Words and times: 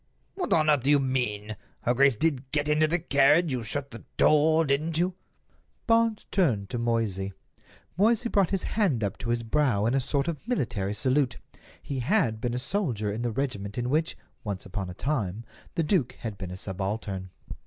"What 0.33 0.51
on 0.51 0.67
earth 0.67 0.81
do 0.81 0.89
you 0.89 0.99
mean?" 0.99 1.55
"Her 1.81 1.93
grace 1.93 2.15
did 2.15 2.51
get 2.51 2.67
into 2.67 2.87
the 2.87 2.97
carriage; 2.97 3.51
you 3.51 3.61
shut 3.61 3.91
the 3.91 4.03
door, 4.17 4.65
didn't 4.65 4.97
you?" 4.97 5.13
Barnes 5.85 6.25
turned 6.31 6.71
to 6.71 6.79
Moysey. 6.79 7.33
Moysey 7.99 8.27
brought 8.27 8.49
his 8.49 8.63
hand 8.63 9.03
up 9.03 9.19
to 9.19 9.29
his 9.29 9.43
brow 9.43 9.85
in 9.85 9.93
a 9.93 9.99
sort 9.99 10.27
of 10.27 10.47
military 10.47 10.95
salute—he 10.95 11.99
had 11.99 12.41
been 12.41 12.55
a 12.55 12.57
soldier 12.57 13.11
in 13.13 13.21
the 13.21 13.31
regiment 13.31 13.77
in 13.77 13.91
which, 13.91 14.17
once 14.43 14.65
upon 14.65 14.89
a 14.89 14.95
time, 14.95 15.45
the 15.75 15.83
duke 15.83 16.13
had 16.13 16.35
been 16.35 16.49
a 16.49 16.57
subaltern. 16.57 17.29